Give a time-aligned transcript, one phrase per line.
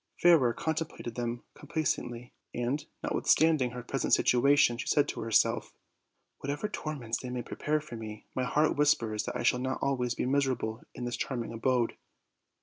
[0.19, 5.75] Fairer contem plated them complacently, and, notwithstanding her present situation," she said to herself:
[6.39, 9.77] "Whatever tor ments they may prepare for me, my heart whispers that I shall not
[9.79, 11.97] always be i miserable in this charming abode."